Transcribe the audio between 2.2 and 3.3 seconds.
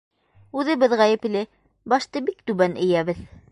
бик түбән эйәбеҙ.